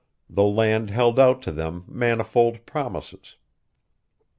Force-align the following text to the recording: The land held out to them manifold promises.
The 0.27 0.41
land 0.43 0.89
held 0.89 1.19
out 1.19 1.43
to 1.43 1.51
them 1.51 1.85
manifold 1.87 2.65
promises. 2.65 3.35